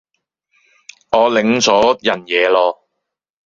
[1.11, 2.75] 我領咗人嘢囉